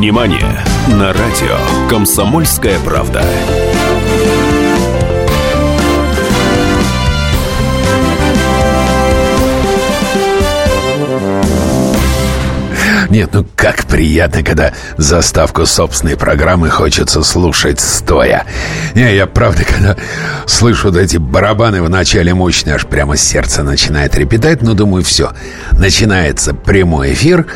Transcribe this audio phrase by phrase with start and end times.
[0.00, 1.58] Синемания на радио
[1.90, 3.22] «Комсомольская правда».
[13.10, 18.46] Нет, ну как приятно, когда заставку собственной программы хочется слушать стоя.
[18.94, 19.96] Не, я правда, когда
[20.46, 25.32] слышу вот эти барабаны в начале мощные, аж прямо сердце начинает репетать, но думаю, все.
[25.72, 27.46] Начинается прямой эфир.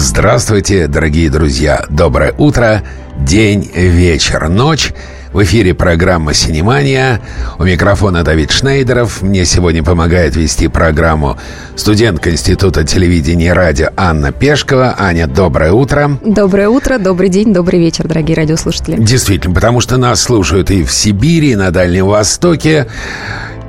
[0.00, 1.84] Здравствуйте, дорогие друзья.
[1.90, 2.84] Доброе утро,
[3.18, 4.92] день, вечер, ночь.
[5.32, 7.20] В эфире программа «Синемания».
[7.58, 9.22] У микрофона Давид Шнейдеров.
[9.22, 11.36] Мне сегодня помогает вести программу
[11.74, 14.94] студентка Института телевидения и радио Анна Пешкова.
[14.96, 16.16] Аня, доброе утро.
[16.24, 19.02] Доброе утро, добрый день, добрый вечер, дорогие радиослушатели.
[19.02, 22.86] Действительно, потому что нас слушают и в Сибири, и на Дальнем Востоке,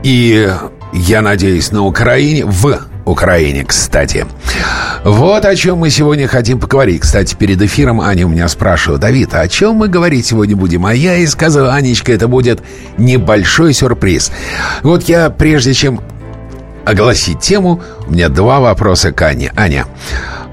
[0.04, 0.48] и,
[0.94, 4.26] я надеюсь, на Украине, в Украине, кстати.
[5.04, 7.02] Вот о чем мы сегодня хотим поговорить.
[7.02, 10.86] Кстати, перед эфиром Аня у меня спрашивала, Давид, а о чем мы говорить сегодня будем?
[10.86, 12.62] А я и сказал, Анечка, это будет
[12.98, 14.32] небольшой сюрприз.
[14.84, 16.02] Вот я, прежде чем
[16.86, 19.52] огласить тему, у меня два вопроса к Ане.
[19.56, 19.86] Аня,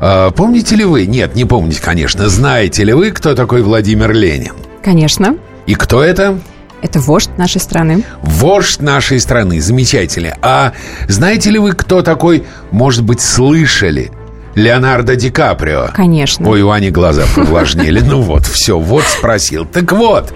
[0.00, 4.52] э, помните ли вы, нет, не помните, конечно, знаете ли вы, кто такой Владимир Ленин?
[4.82, 5.36] Конечно.
[5.66, 6.38] И кто это?
[6.82, 8.04] Это вождь нашей страны.
[8.22, 10.36] Вождь нашей страны, замечательно.
[10.42, 10.72] А
[11.08, 14.12] знаете ли вы, кто такой, может быть, слышали?
[14.54, 15.90] Леонардо Ди Каприо.
[15.94, 16.48] Конечно.
[16.48, 18.00] Ой, у Ани глаза повлажнели.
[18.00, 19.66] Ну вот, все, вот спросил.
[19.66, 20.32] Так вот,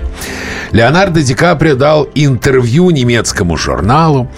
[0.72, 4.30] Леонардо Ди Каприо дал интервью немецкому журналу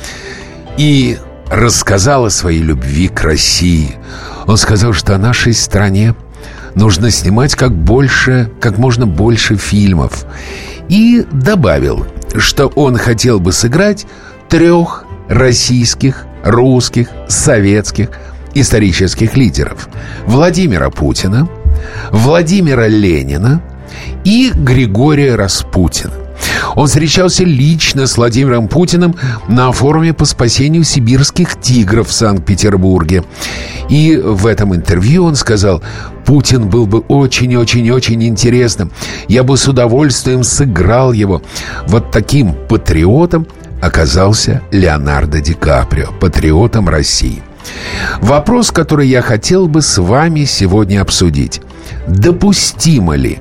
[0.77, 1.19] и
[1.51, 3.97] рассказал о своей любви к России.
[4.47, 6.15] Он сказал, что о нашей стране
[6.75, 10.27] нужно снимать как больше, как можно больше фильмов.
[10.89, 12.07] И добавил,
[12.37, 14.07] что он хотел бы сыграть
[14.49, 18.11] трех российских, русских, советских
[18.55, 19.89] исторических лидеров.
[20.27, 21.49] Владимира Путина,
[22.11, 23.63] Владимира Ленина
[24.25, 26.22] и Григория Распутина.
[26.75, 29.15] Он встречался лично с Владимиром Путиным
[29.49, 33.25] на форуме по спасению сибирских тигров в Санкт-Петербурге.
[33.89, 35.83] И в этом интервью он сказал,
[36.25, 38.91] Путин был бы очень-очень-очень интересным.
[39.29, 41.43] Я бы с удовольствием сыграл его.
[41.87, 43.47] Вот таким патриотом
[43.81, 47.43] оказался Леонардо Ди Каприо, патриотом России.
[48.21, 51.61] Вопрос, который я хотел бы с вами сегодня обсудить.
[52.07, 53.39] Допустимо ли,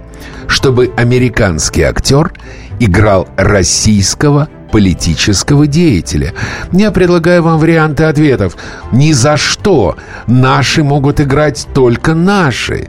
[0.47, 2.33] чтобы американский актер
[2.81, 6.33] играл российского политического деятеля.
[6.71, 8.57] Я предлагаю вам варианты ответов.
[8.91, 9.97] Ни за что.
[10.25, 12.87] Наши могут играть только наши.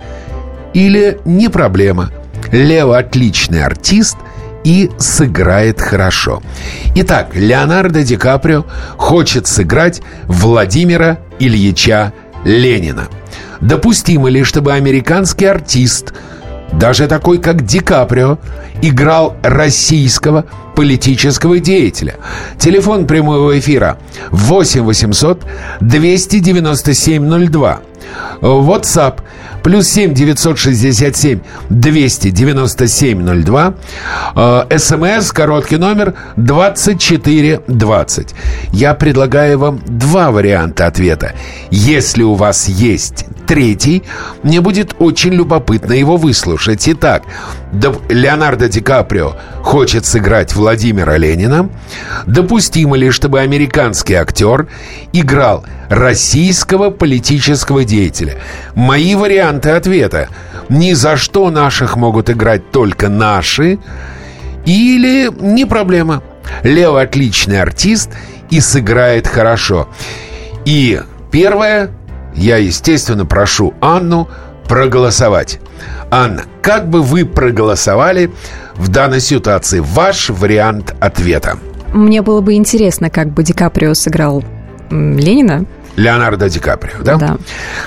[0.72, 2.10] Или не проблема.
[2.50, 4.16] Лео отличный артист
[4.64, 6.42] и сыграет хорошо.
[6.94, 8.64] Итак, Леонардо Ди Каприо
[8.96, 12.14] хочет сыграть Владимира Ильича
[12.44, 13.08] Ленина.
[13.60, 16.14] Допустимо ли, чтобы американский артист–
[16.72, 18.38] даже такой, как Ди Каприо,
[18.80, 20.44] играл российского
[20.74, 22.16] политического деятеля.
[22.58, 23.98] Телефон прямого эфира
[24.30, 25.42] 8 800
[25.80, 27.80] 297 02.
[28.40, 29.20] WhatsApp
[29.62, 31.40] плюс 7 967
[31.70, 33.74] 297 02.
[34.78, 38.34] СМС, короткий номер 2420.
[38.72, 41.34] Я предлагаю вам два варианта ответа.
[41.70, 44.02] Если у вас есть третий,
[44.42, 46.88] мне будет очень любопытно его выслушать.
[46.88, 47.24] Итак,
[48.08, 51.68] Леонардо Ди Каприо хочет сыграть Владимира Ленина.
[52.26, 54.68] Допустимо ли, чтобы американский актер
[55.12, 58.38] играл российского политического деятеля?
[58.74, 60.28] Мои варианты ответа.
[60.68, 63.78] Ни за что наших могут играть только наши.
[64.64, 66.22] Или не проблема.
[66.62, 68.10] Лео отличный артист
[68.50, 69.88] и сыграет хорошо.
[70.64, 71.90] И первое,
[72.34, 74.28] я, естественно, прошу Анну
[74.68, 75.60] проголосовать.
[76.10, 78.30] Анна, как бы вы проголосовали
[78.74, 79.80] в данной ситуации?
[79.80, 81.58] Ваш вариант ответа.
[81.92, 84.42] Мне было бы интересно, как бы Ди Каприо сыграл
[84.90, 85.66] Ленина.
[85.96, 87.16] Леонардо Ди Каприо, да?
[87.16, 87.36] Да.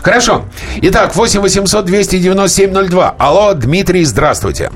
[0.01, 0.43] Хорошо.
[0.81, 3.15] Итак, 8 800 297 02.
[3.17, 4.71] Алло, Дмитрий, здравствуйте.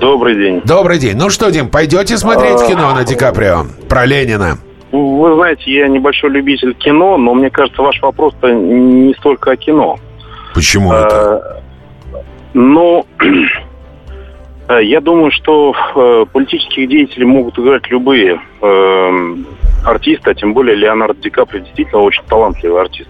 [0.00, 0.60] Добрый день.
[0.64, 1.16] Добрый день.
[1.16, 2.66] Ну что, Дим, пойдете смотреть А.
[2.66, 3.66] кино на Ди Каприо?
[3.88, 4.58] Про Ленина.
[4.90, 9.98] Вы знаете, я небольшой любитель кино, но мне кажется, ваш вопрос-то не столько о кино.
[10.54, 11.62] Почему это?
[12.14, 12.18] Э,
[12.52, 13.06] Ну,
[14.80, 19.36] я думаю, что э, политических деятелей могут играть любые э,
[19.84, 23.08] артисты, а тем более Леонардо Ди Каприо действительно очень талантливый артист.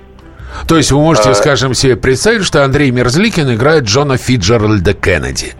[0.68, 5.54] То есть вы можете, а- скажем, себе представить, что Андрей Мерзликин играет Джона Фиджеральда Кеннеди?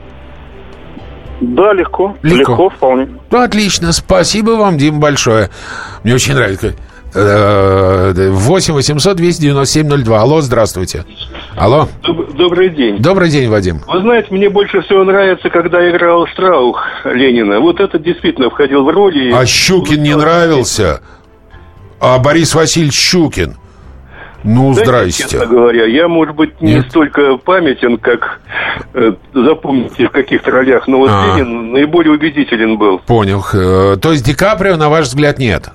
[1.41, 2.17] Да, легко.
[2.23, 2.53] Легко.
[2.53, 3.09] Легко, вполне.
[3.31, 3.93] Ну, отлично.
[3.93, 5.51] Спасибо вам, Дим, большое.
[6.05, 6.75] Мне очень нравится.
[7.15, 10.21] 8 800 297 02.
[10.21, 11.05] Алло, здравствуйте.
[11.57, 11.89] Алло.
[12.35, 12.99] Добрый день.
[12.99, 13.81] Добрый день, Вадим.
[13.87, 17.61] Вы знаете, мне больше всего нравится, когда играл Страух Ленина.
[17.61, 19.31] Вот это действительно входил в роли.
[19.33, 21.01] А Щукин не нравился?
[22.01, 23.57] А Борис Васильевич Щукин?
[24.45, 25.23] Ну, Да, здрасте.
[25.23, 26.87] честно говоря, я, может быть, не Нет?
[26.91, 28.41] столько памятен, как
[28.93, 31.37] э, запомните в каких-то ролях, но вот А.
[31.39, 32.99] Ленин наиболее убедителен был.
[32.99, 33.45] Понял.
[33.53, 35.69] Э, То есть Ди Каприо, на ваш взгляд, нет?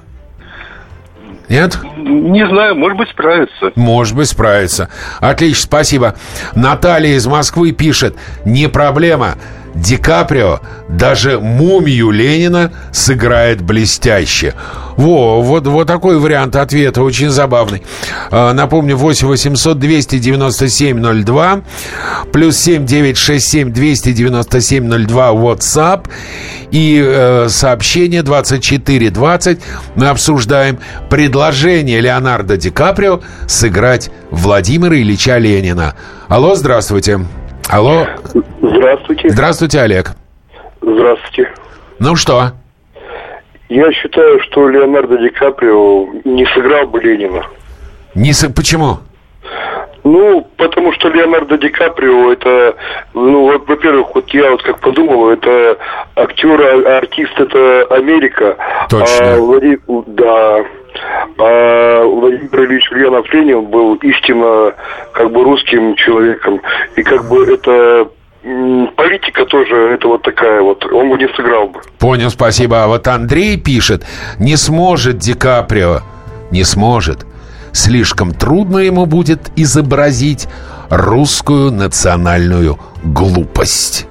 [1.50, 1.78] Нет?
[1.96, 3.72] Не знаю, может быть, справится.
[3.76, 4.90] Может быть, справится.
[5.20, 6.16] Отлично, спасибо.
[6.56, 8.16] Наталья из Москвы пишет.
[8.46, 9.36] Не проблема.
[9.77, 10.59] Ди Каприо
[10.89, 14.56] даже мумию Ленина сыграет блестяще.
[14.95, 17.83] Во, вот, вот такой вариант ответа, очень забавный.
[18.31, 21.62] А, Напомню, 8 800 297 02,
[22.33, 26.07] плюс 7 967 297 02 WhatsApp
[26.71, 29.59] и э, сообщение 2420.
[29.95, 30.79] Мы обсуждаем
[31.12, 35.94] предложение Леонардо Ди Каприо сыграть Владимира Ильича Ленина.
[36.27, 37.19] Алло, здравствуйте.
[37.69, 38.06] Алло,
[38.62, 39.30] Здравствуйте.
[39.30, 40.12] здравствуйте, Олег.
[40.81, 41.52] Здравствуйте.
[42.00, 42.52] Ну что?
[43.69, 47.46] Я считаю, что Леонардо Ди Каприо не сыграл бы Ленина.
[48.16, 48.48] Не с...
[48.54, 49.00] Почему?
[50.06, 52.75] Ну, потому что Леонардо Ди Каприо это,
[53.14, 55.78] ну, вот, во-первых, вот я вот как подумал, это
[56.16, 58.56] актер, а- артист это Америка.
[58.90, 59.34] Точно.
[59.34, 60.63] А Влади- Да.
[61.38, 64.74] А Владимир Ильич Ульянов Ленин был истинно
[65.13, 66.62] как бы русским человеком.
[66.95, 68.10] И как бы это
[68.95, 71.81] политика тоже, это вот такая вот, он бы не сыграл бы.
[72.00, 72.84] Понял, спасибо.
[72.84, 74.06] А вот Андрей пишет,
[74.39, 76.00] не сможет Ди Каприо,
[76.51, 77.25] не сможет.
[77.74, 80.48] Слишком трудно ему будет изобразить
[80.89, 84.07] русскую национальную глупость.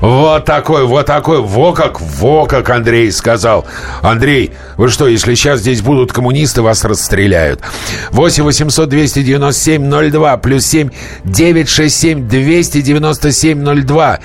[0.00, 3.66] Вот такой, вот такой, во как, во как Андрей сказал.
[4.02, 7.60] Андрей, вы что, если сейчас здесь будут коммунисты, вас расстреляют.
[8.10, 10.90] 8 800 297 02 плюс 7
[11.24, 14.18] 967 297 02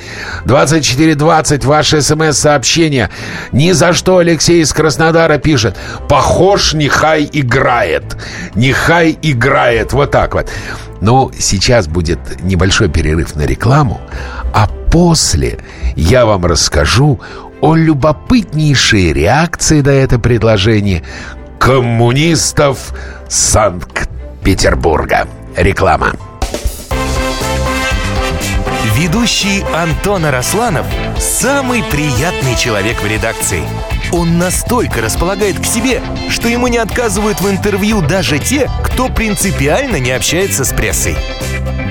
[0.45, 3.09] 24 20 ваше смс-сообщение.
[3.51, 5.75] Ни за что Алексей из Краснодара пишет.
[6.07, 8.03] Похож, Нехай играет.
[8.55, 9.93] Нехай играет.
[9.93, 10.49] Вот так вот.
[11.03, 14.00] Ну, сейчас будет небольшой перерыв на рекламу,
[14.53, 15.59] а после
[15.97, 17.19] я вам расскажу
[17.59, 21.03] о любопытнейшей реакции на это предложение
[21.59, 22.94] коммунистов
[23.27, 25.27] Санкт-Петербурга.
[25.57, 26.13] Реклама.
[28.95, 30.86] Ведущий Антон Арасланов–
[31.19, 33.63] самый приятный человек в редакции.
[34.12, 36.00] Он настолько располагает к себе,
[36.30, 41.16] что ему не отказывают в интервью даже те, кто принципиально не общается с прессой.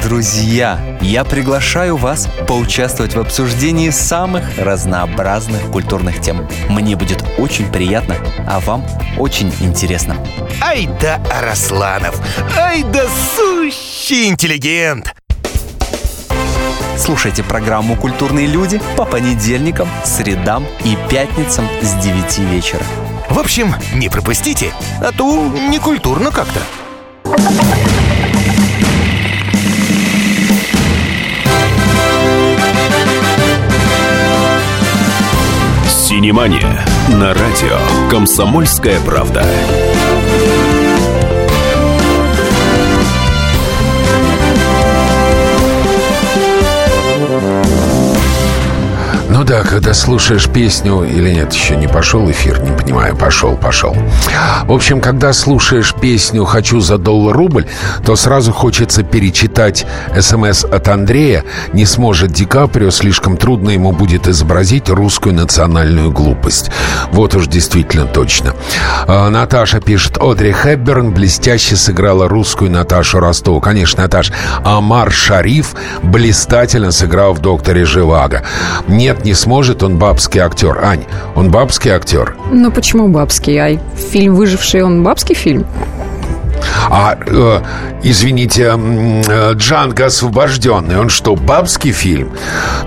[0.00, 6.48] Друзья, я приглашаю вас поучаствовать в обсуждении самых разнообразных культурных тем.
[6.68, 8.16] Мне будет очень приятно,
[8.46, 8.86] а вам
[9.18, 10.16] очень интересно.
[10.60, 12.20] Ай да Арасланов!
[12.56, 13.06] Ай да
[13.36, 15.12] сущий интеллигент!
[17.04, 22.84] Слушайте программу «Культурные люди» по понедельникам, средам и пятницам с 9 вечера.
[23.28, 26.60] В общем, не пропустите, а то некультурно как-то.
[35.88, 39.44] Синемания на радио «Комсомольская правда».
[49.52, 53.94] Да, когда слушаешь песню или нет, еще не пошел эфир, не понимаю, пошел, пошел.
[54.64, 57.66] В общем, когда слушаешь песню «Хочу за доллар рубль»,
[58.02, 59.84] то сразу хочется перечитать
[60.18, 61.44] СМС от Андрея.
[61.74, 66.70] Не сможет Ди Каприо, слишком трудно ему будет изобразить русскую национальную глупость.
[67.10, 68.54] Вот уж действительно точно.
[69.06, 73.60] А, Наташа пишет, Одри Хепберн блестяще сыграла русскую Наташу Ростову.
[73.60, 74.32] Конечно, Наташ,
[74.64, 78.44] Амар Шариф блистательно сыграл в «Докторе Живаго».
[78.88, 80.78] Нет, не сможет, он бабский актер.
[80.82, 82.36] Ань, он бабский актер.
[82.52, 83.56] Ну почему бабский?
[83.58, 85.66] Ай, фильм «Выживший» он бабский фильм?
[86.90, 87.60] А, э,
[88.02, 92.32] извините, э, Джанго освобожденный, он что, бабский фильм?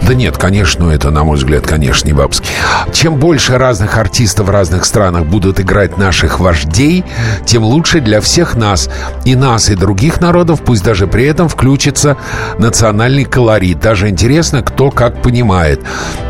[0.02, 2.50] Да нет, конечно, это, на мой взгляд, конечно, не бабский.
[2.94, 7.04] Чем больше разных артистов в разных странах будут играть наших вождей,
[7.46, 8.90] тем лучше для всех нас.
[9.24, 12.18] И нас, и других народов, пусть даже при этом включится
[12.60, 13.80] национальный колорит.
[13.80, 15.82] Даже интересно, кто как понимает.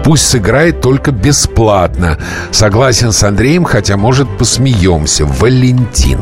[0.04, 2.18] Пусть сыграет только бесплатно.
[2.52, 5.26] Согласен с Андреем, хотя, может, посмеемся.
[5.26, 6.20] Валентин.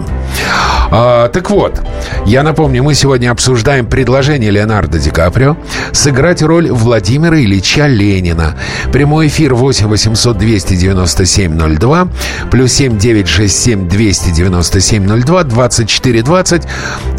[0.92, 1.82] А, А, так вот,
[2.26, 5.56] я напомню, мы сегодня обсуждаем предложение Леонардо Ди Каприо
[5.94, 8.58] сыграть роль Владимира Ильича Ленина.
[8.92, 12.08] Прямой эфир 8 800 297 02
[12.52, 16.64] плюс 7 967 297 02 24 20.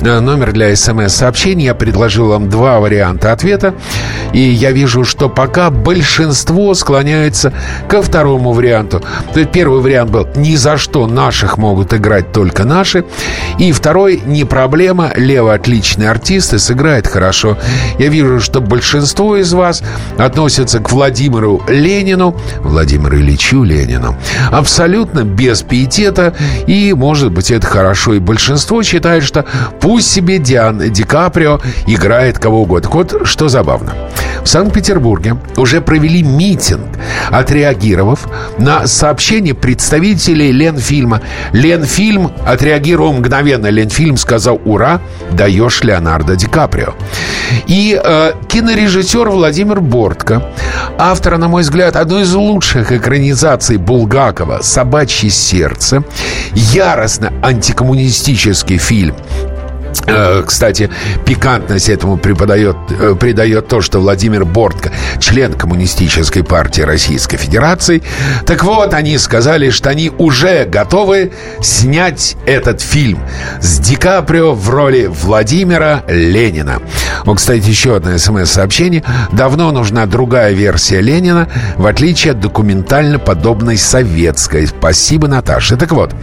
[0.02, 1.64] Номер для смс-сообщений.
[1.64, 3.74] Я предложил вам два варианта ответа.
[4.34, 7.54] И я вижу, что пока большинство склоняется
[7.88, 9.02] ко второму варианту.
[9.32, 13.06] То есть первый вариант был «Ни за что наших могут играть только наши».
[13.58, 13.93] И второй
[14.26, 17.56] «Не проблема, Лева отличный артист и сыграет хорошо».
[17.98, 19.82] Я вижу, что большинство из вас
[20.18, 24.16] относятся к Владимиру Ленину, Владимиру Ильичу Ленину,
[24.50, 26.34] абсолютно без пиетета.
[26.66, 28.14] И, может быть, это хорошо.
[28.14, 29.44] И большинство считает, что
[29.80, 32.90] пусть себе Диан Ди Каприо играет кого угодно.
[32.90, 33.94] Вот, что забавно.
[34.44, 36.86] В Санкт-Петербурге уже провели митинг,
[37.30, 41.22] отреагировав на сообщение представителей Ленфильма.
[41.52, 43.68] Ленфильм отреагировал мгновенно.
[43.68, 45.00] Ленфильм сказал «Ура,
[45.32, 46.94] даешь Леонардо Ди Каприо».
[47.66, 50.50] И э, кинорежиссер Владимир Бортко,
[50.98, 56.04] автор, на мой взгляд, одной из лучших экранизаций Булгакова «Собачье сердце»,
[56.52, 59.14] яростно антикоммунистический фильм
[60.46, 60.90] кстати,
[61.24, 68.02] пикантность этому преподает, э, придает то, что Владимир Бортко, член Коммунистической партии Российской Федерации.
[68.46, 73.18] Так вот, они сказали, что они уже готовы снять этот фильм
[73.60, 76.80] с Ди Каприо в роли Владимира Ленина.
[77.24, 79.02] Вот, кстати, еще одно смс-сообщение.
[79.32, 84.66] Давно нужна другая версия Ленина, в отличие от документально подобной советской.
[84.66, 85.76] Спасибо, Наташа.
[85.76, 86.14] Так вот,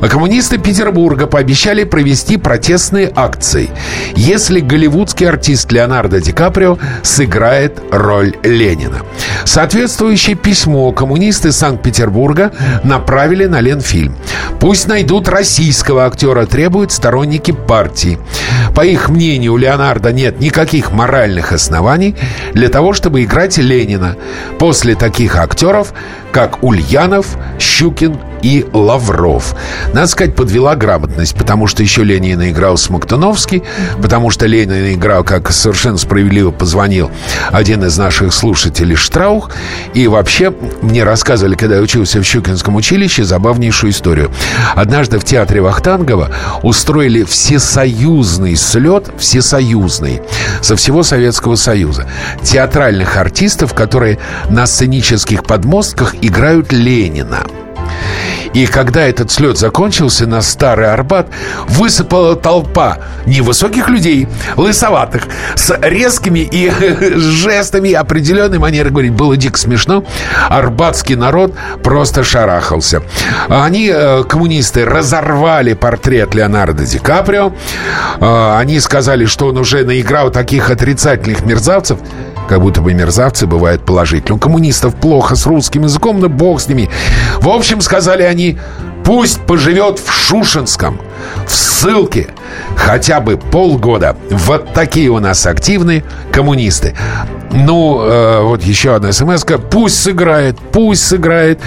[0.00, 3.70] коммунисты Петербурга пообещали провести протестные рекламной акцией,
[4.14, 9.02] если голливудский артист Леонардо Ди Каприо сыграет роль Ленина.
[9.44, 12.52] Соответствующее письмо коммунисты Санкт-Петербурга
[12.84, 14.14] направили на Ленфильм.
[14.60, 18.18] Пусть найдут российского актера, требуют сторонники партии.
[18.74, 22.14] По их мнению, у Леонардо нет никаких моральных оснований
[22.52, 24.16] для того, чтобы играть Ленина.
[24.58, 25.92] После таких актеров,
[26.30, 29.54] как Ульянов, Щукин и Лавров.
[29.92, 33.62] Надо сказать, подвела грамотность, потому что еще Ленина играл Смоктуновский,
[34.00, 37.10] потому что Ленина играл, как совершенно справедливо позвонил
[37.50, 39.50] один из наших слушателей Штраух.
[39.94, 44.30] И вообще, мне рассказывали, когда я учился в Щукинском училище, забавнейшую историю.
[44.74, 46.30] Однажды в театре Вахтангова
[46.62, 50.22] устроили всесоюзный слет, всесоюзный,
[50.60, 52.06] со всего Советского Союза.
[52.42, 54.18] Театральных артистов, которые
[54.48, 57.40] на сценических подмостках играют Ленина.
[58.54, 61.28] И когда этот слет закончился на Старый Арбат,
[61.68, 66.70] высыпала толпа невысоких людей, лысоватых, с резкими и
[67.16, 69.12] жестами определенной манеры говорить.
[69.12, 70.04] Было дико смешно.
[70.48, 73.02] Арбатский народ просто шарахался.
[73.48, 77.52] Они, э, коммунисты, разорвали портрет Леонардо Ди Каприо.
[78.20, 81.98] Э, они сказали, что он уже наиграл таких отрицательных мерзавцев,
[82.52, 84.36] как будто бы мерзавцы бывают положительные.
[84.36, 86.90] У коммунистов плохо с русским языком, но бог с ними.
[87.40, 88.58] В общем, сказали они,
[89.04, 91.00] пусть поживет в Шушинском,
[91.46, 92.28] в ссылке,
[92.76, 94.18] хотя бы полгода.
[94.28, 96.94] Вот такие у нас активные коммунисты.
[97.52, 99.58] Ну, э, вот еще одна смс -ка.
[99.58, 101.58] Пусть сыграет, пусть сыграет.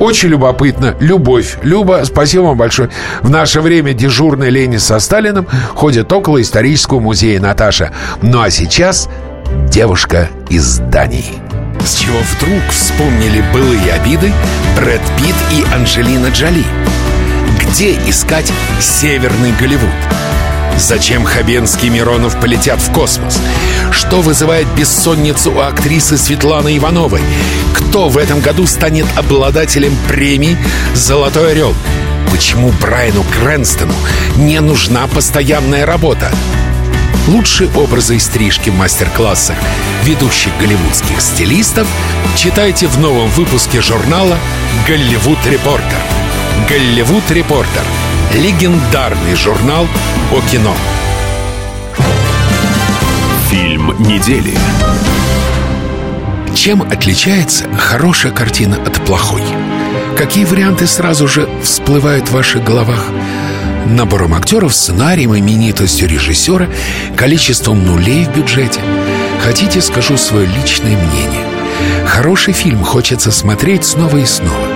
[0.00, 0.96] Очень любопытно.
[0.98, 1.58] Любовь.
[1.62, 2.88] Люба, спасибо вам большое.
[3.22, 7.92] В наше время дежурный Ленин со Сталиным ходят около исторического музея Наташа.
[8.22, 9.08] Ну а сейчас
[9.68, 11.34] Девушка из Дании.
[11.84, 14.32] С чего вдруг вспомнили былые обиды
[14.76, 16.64] Брэд Питт и Анджелина Джоли?
[17.60, 19.88] Где искать Северный Голливуд?
[20.76, 23.40] Зачем Хабенский Миронов полетят в космос?
[23.90, 27.20] Что вызывает бессонницу у актрисы Светланы Ивановой?
[27.74, 30.56] Кто в этом году станет обладателем премии
[30.94, 31.74] «Золотой орел»?
[32.30, 33.94] Почему Брайану Крэнстону
[34.36, 36.30] не нужна постоянная работа?
[37.26, 39.56] Лучшие образы и стрижки в мастер-классах
[40.04, 41.86] ведущих голливудских стилистов
[42.36, 44.36] читайте в новом выпуске журнала
[44.86, 46.00] «Голливуд Репортер».
[46.68, 47.84] «Голливуд Репортер»–
[48.34, 49.86] легендарный журнал
[50.32, 50.74] о кино.
[53.50, 54.54] Фильм недели.
[56.54, 59.42] Чем отличается хорошая картина от плохой?
[60.16, 63.06] Какие варианты сразу же всплывают в ваших головах?
[63.86, 66.68] Набором актеров, сценарием, именитостью режиссера,
[67.16, 68.80] количеством нулей в бюджете.
[69.44, 71.46] Хотите, скажу свое личное мнение.
[72.06, 74.68] Хороший фильм хочется смотреть снова и снова.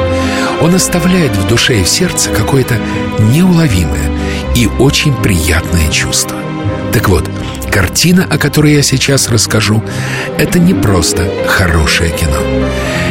[0.60, 2.78] Он оставляет в душе и в сердце какое-то
[3.32, 4.10] неуловимое
[4.54, 6.38] и очень приятное чувство.
[6.92, 7.28] Так вот,
[7.72, 9.82] картина, о которой я сейчас расскажу,
[10.38, 12.38] это не просто хорошее кино.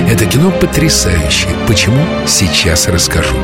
[0.10, 1.52] Это кино потрясающее.
[1.68, 2.02] Почему?
[2.26, 3.36] Сейчас расскажу.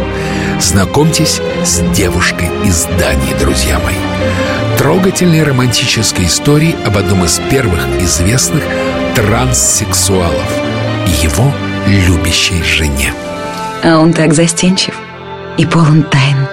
[0.59, 3.95] Знакомьтесь с девушкой из Дании, друзья мои.
[4.77, 8.63] Трогательной романтической истории об одном из первых известных
[9.15, 10.59] транссексуалов
[11.07, 11.49] и его
[11.87, 13.13] любящей жене.
[13.83, 14.95] А он так застенчив
[15.57, 16.47] и полон тайн.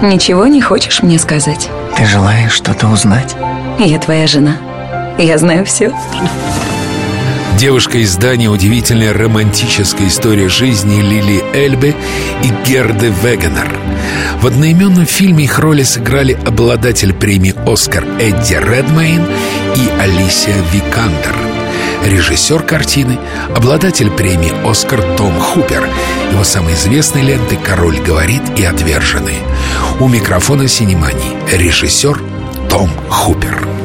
[0.00, 1.68] Ничего не хочешь мне сказать?
[1.96, 3.36] Ты желаешь что-то узнать?
[3.80, 4.56] Я твоя жена.
[5.18, 5.92] Я знаю все.
[7.58, 11.92] Девушка из Дании удивительная романтическая история жизни Лили Эльбе
[12.44, 13.76] и Герды Вегенер.
[14.40, 19.26] В одноименном фильме их роли сыграли обладатель премии «Оскар» Эдди Редмейн
[19.74, 21.34] и Алисия Викандер.
[22.06, 23.18] Режиссер картины–
[23.56, 25.84] обладатель премии «Оскар» Том Хупер.
[26.30, 29.40] Его самой известной ленты «Король говорит» и «Отверженные».
[29.98, 32.22] У микрофона «Синемании» режиссер
[32.70, 33.77] Том Хупер.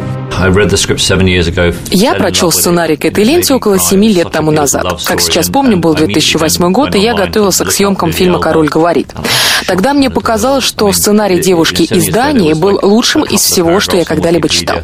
[1.91, 5.01] Я прочел сценарий к этой ленте около семи лет тому назад.
[5.05, 9.13] Как сейчас помню, был 2008 год, и я готовился к съемкам фильма «Король говорит».
[9.67, 14.49] Тогда мне показалось, что сценарий девушки из Дании был лучшим из всего, что я когда-либо
[14.49, 14.79] читал.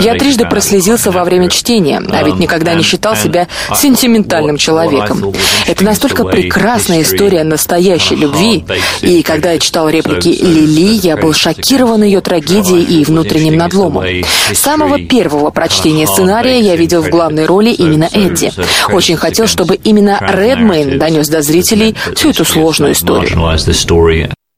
[0.00, 5.32] Я трижды прослезился во время чтения, а ведь никогда не считал себя сентиментальным человеком.
[5.66, 8.64] Это настолько прекрасная история настоящей любви,
[9.02, 14.04] и когда я читал реплики Лили, я был шокирован ее трагедией и внутренним надломом.
[14.52, 18.52] С самого первого прочтения сценария я видел в главной роли именно Эдди.
[18.90, 23.38] Очень хотел, чтобы именно Редмейн донес до зрителей всю эту сложную историю.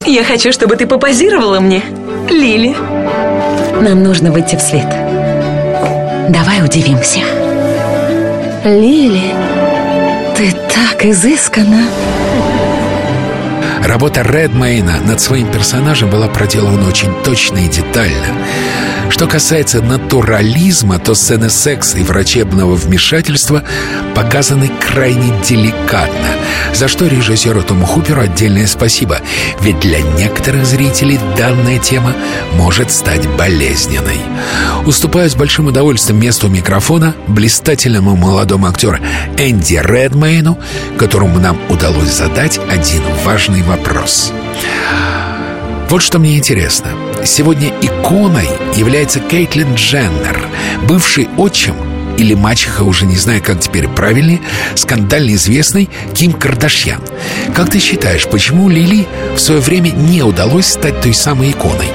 [0.07, 1.83] Я хочу, чтобы ты попозировала мне,
[2.31, 2.77] Лили.
[3.83, 4.87] Нам нужно выйти в свет.
[6.29, 7.27] Давай удивим всех.
[8.65, 9.35] Лили,
[10.37, 11.89] ты так изысканна.
[13.83, 18.29] Работа Редмейна над своим персонажем была проделана очень точно и детально.
[19.11, 23.65] Что касается натурализма, то сцены секса и врачебного вмешательства
[24.15, 26.29] показаны крайне деликатно,
[26.73, 29.19] за что режиссеру Тому Хуперу отдельное спасибо,
[29.61, 32.13] ведь для некоторых зрителей данная тема
[32.55, 34.21] может стать болезненной.
[34.85, 38.99] Уступаю с большим удовольствием месту микрофона блистательному молодому актеру
[39.37, 40.57] Энди Редмейну,
[40.99, 44.33] которому нам удалось задать один важный вопрос.
[45.89, 46.91] Вот что мне интересно.
[47.27, 50.49] Сегодня иконой является Кейтлин Дженнер,
[50.87, 51.75] бывший отчим
[52.17, 54.41] или мачеха, уже не знаю, как теперь правильнее,
[54.77, 57.03] скандально известный Ким Кардашьян.
[57.53, 61.89] Как ты считаешь, почему Лили в свое время не удалось стать той самой иконой?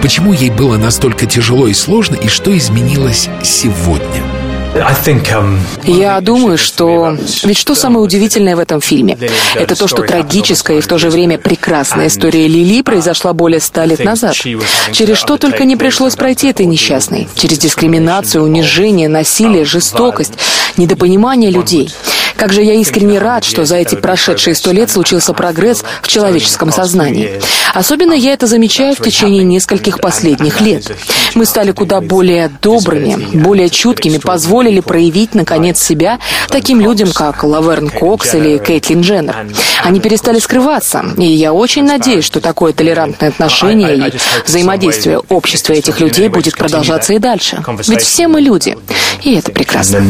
[0.00, 4.37] Почему ей было настолько тяжело и сложно, и что изменилось сегодня?
[4.74, 7.16] Um, Я думаю, что...
[7.42, 9.18] Ведь что самое удивительное в этом фильме?
[9.54, 13.86] Это то, что трагическая и в то же время прекрасная история Лили произошла более ста
[13.86, 14.34] лет назад.
[14.34, 17.28] Через что только не пришлось пройти этой несчастной.
[17.34, 20.34] Через дискриминацию, унижение, насилие, жестокость,
[20.76, 21.90] недопонимание людей.
[22.38, 26.70] Как же я искренне рад, что за эти прошедшие сто лет случился прогресс в человеческом
[26.70, 27.40] сознании.
[27.74, 30.92] Особенно я это замечаю в течение нескольких последних лет.
[31.34, 37.90] Мы стали куда более добрыми, более чуткими, позволили проявить, наконец, себя таким людям, как Лаверн
[37.90, 39.36] Кокс или Кейтлин Дженнер.
[39.82, 44.12] Они перестали скрываться, и я очень надеюсь, что такое толерантное отношение и
[44.46, 47.60] взаимодействие общества этих людей будет продолжаться и дальше.
[47.88, 48.78] Ведь все мы люди,
[49.24, 50.04] и это прекрасно.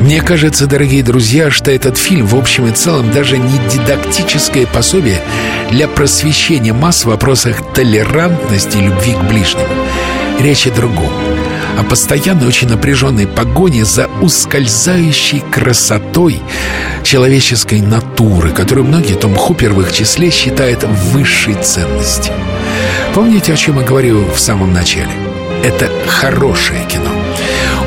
[0.00, 5.20] Мне кажется, дорогие друзья, что этот фильм в общем и целом даже не дидактическое пособие
[5.70, 9.66] для просвещения масс в вопросах толерантности и любви к ближним.
[10.38, 11.10] Речь о другом.
[11.78, 16.40] О постоянной очень напряженной погоне за ускользающей красотой
[17.02, 22.34] человеческой натуры, которую многие, Том Хупер в их числе, считают высшей ценностью.
[23.14, 25.10] Помните, о чем я говорил в самом начале?
[25.64, 27.10] Это хорошее кино–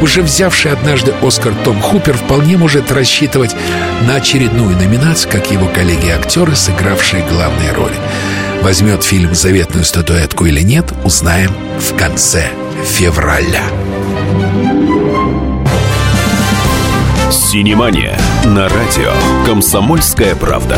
[0.01, 3.55] уже взявший однажды Оскар Том Хупер вполне может рассчитывать
[4.07, 7.95] на очередную номинацию, как его коллеги-актеры, сыгравшие главные роли.
[8.62, 12.49] Возьмет фильм заветную статуэтку или нет, узнаем в конце
[12.85, 13.63] февраля.
[17.31, 19.13] Синемания на радио
[19.45, 20.77] «Комсомольская правда».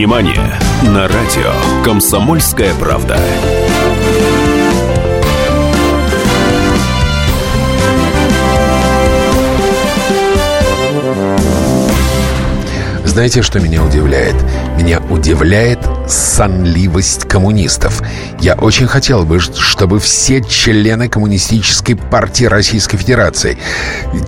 [0.00, 1.52] Синемания на радио
[1.84, 3.18] «Комсомольская правда».
[13.04, 14.36] Знаете, что меня удивляет?
[14.78, 18.02] Меня удивляет сонливость коммунистов.
[18.40, 23.58] Я очень хотел бы, чтобы все члены Коммунистической партии Российской Федерации,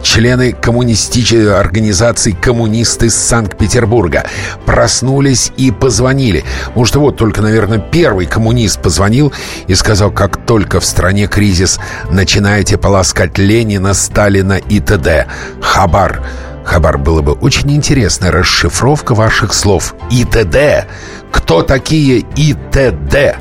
[0.02, 4.24] члены коммунистической организации «Коммунисты» Санкт-Петербурга
[4.66, 6.44] проснулись и позвонили.
[6.74, 9.32] Может, вот только, наверное, первый коммунист позвонил
[9.66, 11.78] и сказал, как только в стране кризис,
[12.10, 15.26] начинаете полоскать Ленина, Сталина и т.д.
[15.60, 16.22] Хабар.
[16.64, 19.94] Хабар, было бы очень интересная расшифровка ваших слов.
[20.10, 20.86] И т.д.
[21.30, 23.36] Кто такие ИТД?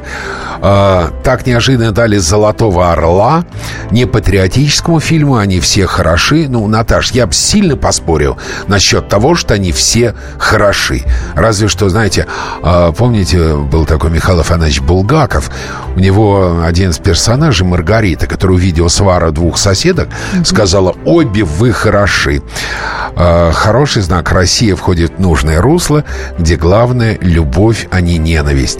[0.62, 3.46] Э, так неожиданно дали «Золотого орла».
[3.92, 6.48] Не патриотическому фильму, они все хороши.
[6.48, 11.04] Ну, Наташ, я бы сильно поспорил насчет того, что они все хороши.
[11.36, 12.28] Разве что, знаете,
[12.64, 15.52] э, помните, был такой Михаил Афанасьевич Булгаков.
[15.96, 20.10] У него один из персонажей, Маргарита, который увидел свара двух соседок,
[20.46, 22.42] сказала, обе вы хороши.
[23.16, 26.06] Э, хороший знак Россия входит в нужное русло,
[26.38, 28.80] где главное— любовь любовь, а не ненависть.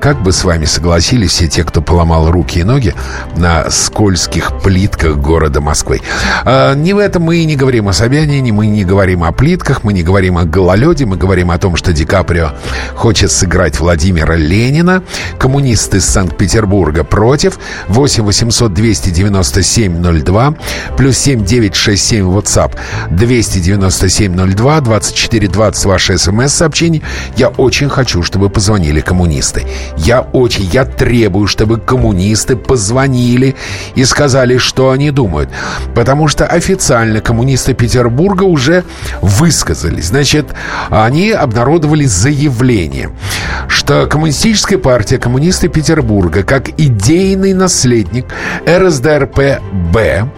[0.00, 2.94] Как бы с вами согласились все те, кто поломал руки и ноги
[3.36, 6.00] на скользких плитках города Москвы?
[6.44, 9.84] А, не в этом мы и не говорим о Собянине, мы не говорим о плитках,
[9.84, 12.52] мы не говорим о гололеде, мы говорим о том, что Ди Каприо
[12.94, 15.02] хочет сыграть Владимира Ленина.
[15.38, 17.58] Коммунисты из Санкт-Петербурга против.
[17.88, 20.54] 8 800 297 02
[20.96, 22.72] плюс 7 967 WhatsApp
[23.10, 27.02] 297 02 24 20 ваше смс-сообщение.
[27.36, 29.66] Я очень хочу, чтобы позвонили коммунисты.
[29.96, 30.84] Я очень, я
[31.46, 33.56] чтобы коммунисты позвонили
[33.94, 35.50] и сказали, что они думают.
[35.94, 38.84] Потому что официально коммунисты Петербурга уже
[39.22, 40.06] высказались.
[40.06, 40.46] Значит,
[40.90, 43.10] они обнародовали заявление,
[43.68, 48.26] что Коммунистическая партия коммунисты Петербурга, как идейный наследник
[48.68, 49.60] РСДРП
[49.92, 50.28] Б,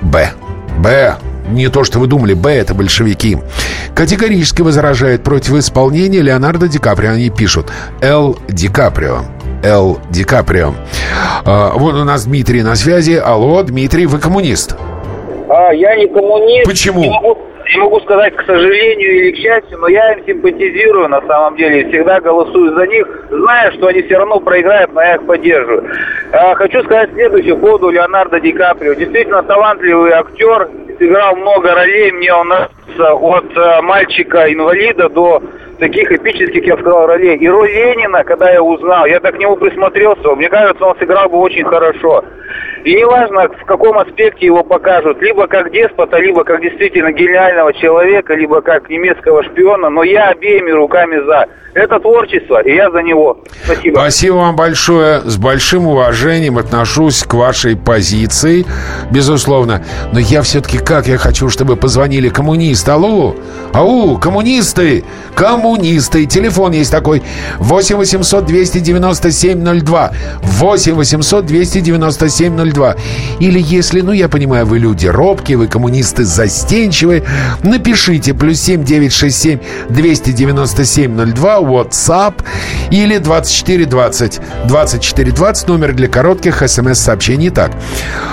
[0.00, 0.30] Б,
[0.78, 1.16] Б,
[1.48, 3.38] не то, что вы думали, Б— это большевики.
[3.94, 7.12] Категорически возражает против исполнения Леонардо Ди Каприо.
[7.12, 8.38] Они пишут «Л.
[8.48, 9.24] Ди Каприо».
[9.64, 9.98] Л.
[10.10, 10.74] Ди Каприо.
[11.46, 13.20] А, вот у нас Дмитрий на связи.
[13.24, 14.76] Алло, Дмитрий, вы коммунист?
[15.48, 16.66] А, я не коммунист.
[16.66, 17.02] Почему?
[17.02, 17.38] Не могу,
[17.72, 21.88] не могу сказать, к сожалению или к счастью, но я им симпатизирую на самом деле.
[21.88, 25.88] Всегда голосую за них, зная, что они все равно проиграют, но я их поддерживаю.
[26.32, 28.92] А, хочу сказать следующее по поводу Леонардо Ди Каприо.
[28.92, 30.68] Действительно талантливый актер,
[30.98, 32.10] сыграл много ролей.
[32.12, 35.42] Мне он нравится от э, мальчика-инвалида до
[35.78, 37.36] таких эпических, я сказал, ролей.
[37.36, 41.28] И роль Ленина, когда я узнал, я так к нему присмотрелся, мне кажется, он сыграл
[41.28, 42.24] бы очень хорошо.
[42.84, 48.34] И неважно, в каком аспекте его покажут, либо как деспота, либо как действительно гениального человека,
[48.34, 51.46] либо как немецкого шпиона, но я обеими руками за.
[51.74, 53.40] Это творчество, и я за него.
[53.64, 53.96] Спасибо.
[53.96, 55.22] Спасибо вам большое.
[55.22, 58.64] С большим уважением отношусь к вашей позиции,
[59.10, 59.84] безусловно.
[60.12, 62.92] Но я все-таки как я хочу, чтобы позвонили коммунисты.
[62.92, 63.34] Алло,
[63.72, 66.26] ау, коммунисты, коммунисты.
[66.26, 67.24] Телефон есть такой
[67.58, 70.12] 8 800 297 02.
[70.42, 72.73] 8 800 297 02.
[73.40, 77.24] Или если, ну я понимаю, вы люди робкие, вы коммунисты застенчивые,
[77.62, 79.58] напишите плюс 7 967
[79.88, 82.34] 297 02 WhatsApp
[82.90, 84.40] или 2420.
[84.66, 87.50] 2420 номер для коротких смс-сообщений.
[87.50, 87.72] Так,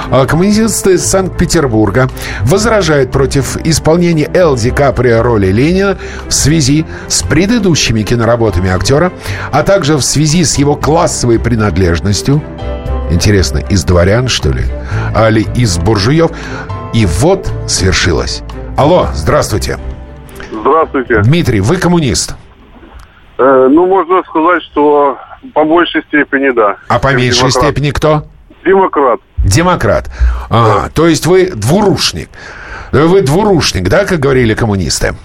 [0.10, 2.10] а, коммунисты Санкт-Петербурга
[2.44, 9.12] возражают против исполнения Эл Ди Каприо роли Ленина в связи с предыдущими киноработами актера,
[9.52, 12.42] а также в связи с его классовой принадлежностью.
[13.12, 14.64] Интересно, из дворян, что ли?
[15.14, 16.32] Али из буржуев?
[16.94, 18.42] И вот свершилось.
[18.78, 19.78] Алло, здравствуйте.
[20.52, 21.22] Здравствуйте.
[21.22, 22.36] Дмитрий, вы коммунист?
[23.38, 25.18] Э, ну, можно сказать, что
[25.54, 26.78] по большей степени да.
[26.88, 27.64] А по меньшей демократ.
[27.64, 28.26] степени кто?
[28.66, 29.20] Демократ.
[29.38, 30.10] Демократ.
[30.50, 30.90] Ага, да.
[30.90, 32.30] то есть вы двурушник.
[32.92, 35.16] Вы двурушник, да, как говорили коммунисты?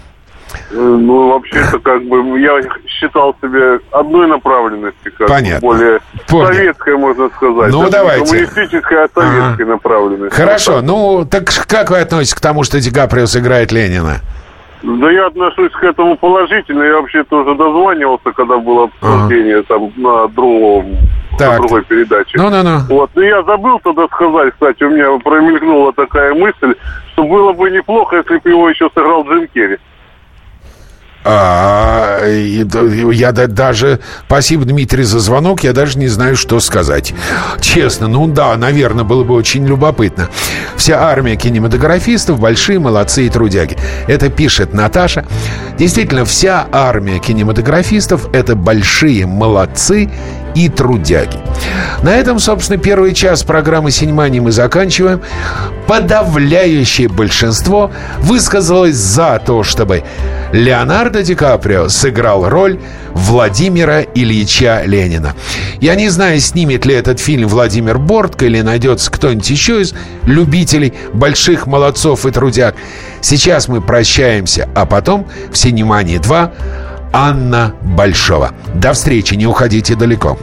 [0.70, 5.60] Э, ну, вообще-то, как бы, я считал себя одной направленности, как Понятно.
[5.60, 6.46] более Понял.
[6.46, 7.72] советская, можно сказать.
[7.72, 8.24] Ну, Это давайте.
[8.24, 9.72] коммунистическая, а советская ага.
[9.72, 10.34] направленность.
[10.34, 14.20] Хорошо, ну, так как вы относитесь к тому, что Ди Каприо сыграет Ленина?
[14.82, 16.82] Да я отношусь к этому положительно.
[16.82, 19.66] Я вообще тоже дозванивался, когда было обсуждение ага.
[19.68, 20.96] там на другом
[21.38, 21.58] так.
[21.58, 22.38] другой передаче.
[22.38, 22.78] Ну, ну, ну.
[22.88, 23.10] Вот.
[23.14, 26.74] Но я забыл тогда сказать, кстати, у меня промелькнула такая мысль,
[27.12, 29.78] что было бы неплохо, если бы его еще сыграл Джим Керри.
[31.28, 34.00] А, я даже...
[34.26, 35.64] Спасибо, Дмитрий, за звонок.
[35.64, 37.14] Я даже не знаю, что сказать.
[37.60, 40.28] Честно, ну да, наверное, было бы очень любопытно.
[40.76, 43.76] Вся армия кинематографистов большие молодцы и трудяги.
[44.06, 45.26] Это пишет Наташа.
[45.78, 50.10] Действительно, вся армия кинематографистов— это большие молодцы
[50.56, 51.38] и трудяги.
[52.02, 55.20] На этом, собственно, первый час программы «Синемании» мы заканчиваем.
[55.86, 60.02] Подавляющее большинство высказалось за то, чтобы
[60.52, 62.80] Леонардо Ди Каприо сыграл роль
[63.12, 65.34] Владимира Ильича Ленина.
[65.80, 70.94] Я не знаю, снимет ли этот фильм Владимир Бортко или найдется кто-нибудь еще из любителей
[71.12, 72.74] больших молодцов и трудяг.
[73.20, 76.50] Сейчас мы прощаемся, а потом в «Синемании 2»
[77.18, 78.52] Анна Большова.
[78.74, 80.38] До встречи, не уходите далеко.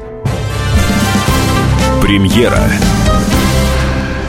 [2.02, 2.64] Премьера.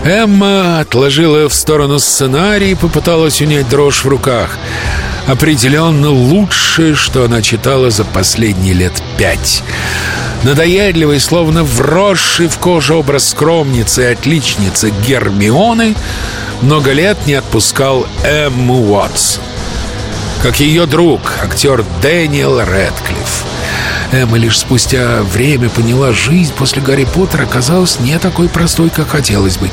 [0.05, 4.59] Эмма отложила в сторону сценарий и попыталась унять дрожь в руках.
[5.27, 9.63] Определенно лучшее, что она читала за последние лет пять.
[10.43, 15.95] Надоедливый, словно вросший в кожу образ скромницы и отличницы Гермионы
[16.61, 19.43] много лет не отпускал Эмму Уотсон
[20.45, 23.54] как ее друг, актер Дэниел Рэдклифф.
[24.15, 29.57] Эмма лишь спустя время поняла, жизнь после Гарри Поттера оказалась не такой простой, как хотелось
[29.57, 29.69] бы.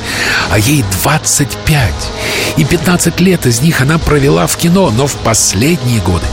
[0.50, 1.92] А ей 25.
[2.56, 6.26] И 15 лет из них она провела в кино, но в последние годы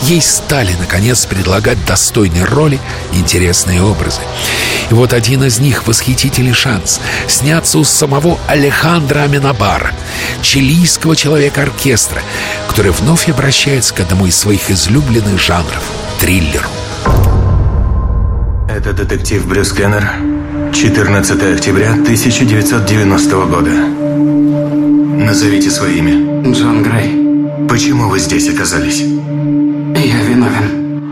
[0.00, 2.80] ей стали, наконец, предлагать достойные роли
[3.12, 4.22] интересные образы.
[4.90, 9.92] И вот один из них— восхитительный шанс— сняться у самого Алехандро Аминабара,
[10.40, 12.22] чилийского человека-оркестра,
[12.68, 15.82] который вновь обращается к одному из своих излюбленных жанров—
[16.20, 16.70] триллеру.
[18.76, 20.08] Это детектив Брюс Кеннер.
[20.72, 23.70] 14 октября 1990 года.
[25.26, 26.48] Назовите свое имя.
[26.52, 27.66] Джон Грей.
[27.68, 29.00] Почему вы здесь оказались?
[29.00, 31.02] Я виновен.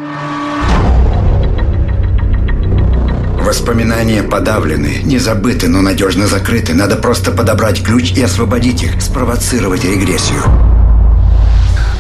[3.44, 6.75] Воспоминания подавлены, не забыты, но надежно закрыты.
[6.75, 10.78] Надо просто подобрать ключ и освободить их, спровоцировать регрессию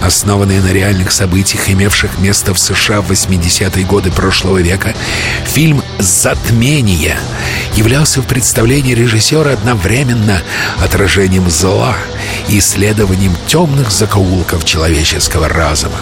[0.00, 4.94] основанный на реальных событиях, имевших место в США в 80-е годы прошлого века,
[5.46, 7.16] фильм «Затмение»
[7.74, 10.42] являлся в представлении режиссера одновременно
[10.82, 11.96] отражением зла
[12.48, 15.98] исследованием темных закоулков человеческого разума.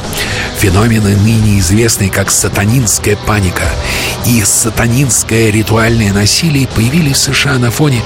[0.59, 3.69] Феномены, ныне известные как сатанинская паника
[4.25, 8.03] и сатанинское ритуальное насилие, появились в США на фоне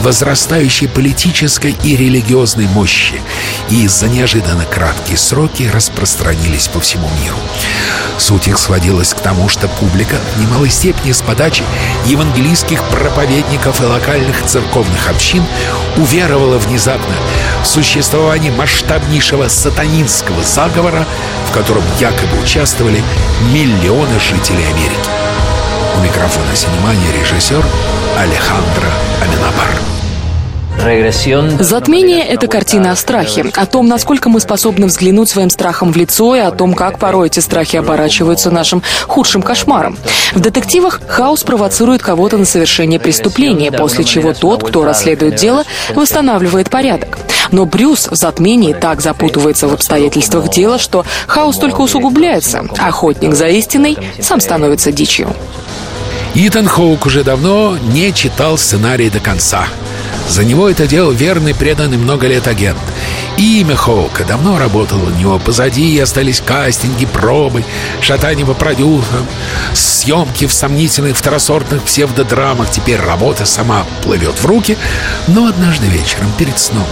[0.00, 3.20] возрастающей политической и религиозной мощи
[3.70, 7.36] и из-за неожиданно краткий срок сроки распространились по всему миру.
[8.18, 11.62] Суть их сводилась к тому, что публика в немалой степени с подачи
[12.06, 15.44] евангелийских проповедников и локальных церковных общин
[15.96, 17.14] уверовала внезапно
[17.64, 21.06] существование масштабнейшего сатанинского заговора,
[21.48, 23.02] в котором якобы участвовали
[23.52, 25.10] миллионы жителей Америки.
[25.96, 27.64] У микрофона снимания режиссер
[28.18, 28.90] Алехандро
[29.22, 29.93] Аминабар.
[31.60, 36.36] Затмение— это картина о страхе, о том, насколько мы способны взглянуть своим страхом в лицо
[36.36, 39.96] и о том, как порой эти страхи оборачиваются нашим худшим кошмаром.
[40.34, 46.70] В детективах хаос провоцирует кого-то на совершение преступления, после чего тот, кто расследует дело, восстанавливает
[46.70, 47.18] порядок.
[47.50, 52.64] Но Брюс в затмении так запутывается в обстоятельствах дела, что хаос только усугубляется.
[52.78, 55.34] Охотник за истиной сам становится дичью.
[56.34, 59.66] Итан Хоук уже давно не читал сценарий до конца—
[60.28, 62.78] за него это делал верный, преданный много лет агент.
[63.36, 65.38] Имя Хоука давно работало у него.
[65.38, 67.64] Позади остались кастинги, пробы,
[68.00, 69.26] шатания по продюсерам,
[69.72, 72.70] съемки в сомнительных второсортных псевдодрамах.
[72.70, 74.76] Теперь работа сама плывет в руки.
[75.26, 76.86] Но однажды вечером, перед сном,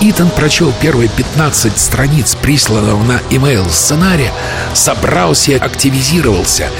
[0.00, 4.32] Итан прочел первые 15 страниц присланного на имейл сценария,
[4.72, 6.70] собрался и активизировался.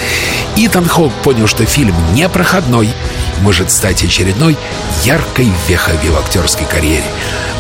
[0.57, 2.91] Итан Хоук понял, что фильм непроходной,
[3.41, 4.57] может стать очередной
[5.05, 7.05] яркой вехой в его актерской карьере.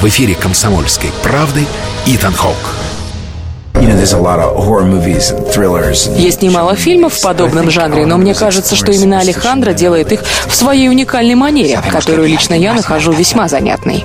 [0.04, 1.64] В эфире «Комсомольской правды»
[2.04, 2.74] Итан Хоук.
[6.18, 10.54] Есть немало фильмов в подобном жанре, но мне кажется, что именно Алехандро делает их в
[10.54, 14.04] своей уникальной манере, которую лично я нахожу весьма занятной.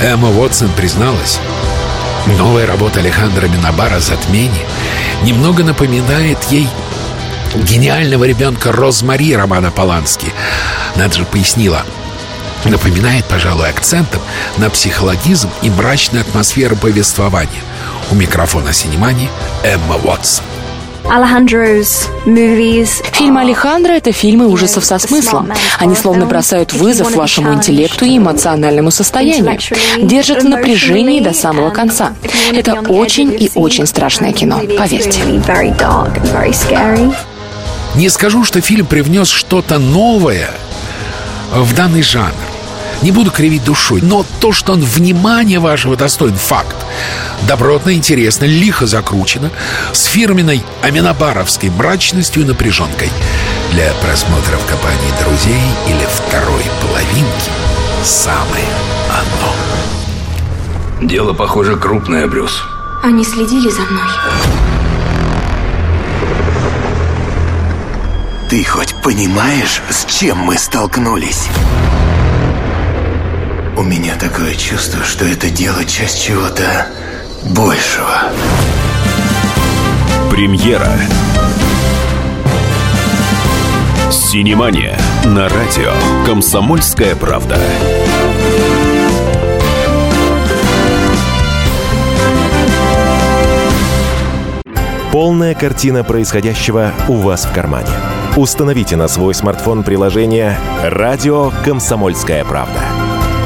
[0.00, 1.40] Эмма Уотсон призналась,
[2.38, 4.64] новая работа Алехандро Минабара «Затмение»
[5.24, 6.68] немного напоминает ей
[7.64, 10.28] гениального ребенка Розмари Романа Полански.
[10.94, 11.82] Надо же пояснила,
[12.70, 14.20] напоминает, пожалуй, акцентом
[14.56, 17.62] на психологизм и мрачную атмосферу повествования.
[18.10, 19.28] У микрофона Синемани
[19.64, 20.44] Эмма Уотсон.
[23.12, 25.52] Фильмы Алехандро— это фильмы ужасов со смыслом.
[25.78, 29.58] Они словно бросают вызов вашему интеллекту и эмоциональному состоянию.
[30.02, 32.12] Держат в напряжении до самого конца.
[32.52, 35.20] Это очень и очень страшное кино, поверьте.
[37.94, 40.50] Не скажу, что фильм привнес что-то новое
[41.52, 42.34] в данный жанр.
[43.02, 46.76] Не буду кривить душой, но то, что он внимания вашего достоин, факт.
[47.46, 49.50] Добротно, интересно, лихо закручено,
[49.92, 53.10] с фирменной аминобаровской мрачностью и напряженкой.
[53.72, 57.50] Для просмотра в компании друзей или второй половинки
[58.02, 58.64] самое
[59.10, 61.06] оно.
[61.06, 62.62] Дело, похоже, крупное, Брюс.
[63.02, 64.08] Они следили за мной.
[68.48, 71.48] Ты хоть понимаешь, с чем мы столкнулись?
[73.76, 76.86] У меня такое чувство, что это дело часть чего-то
[77.54, 78.32] большего.
[80.30, 80.90] Премьера.
[84.10, 85.92] Синемания на радио
[86.24, 87.58] «Комсомольская правда».
[95.12, 97.92] Полная картина происходящего у вас в кармане.
[98.36, 102.95] Установите на свой смартфон приложение «Радио Комсомольская правда».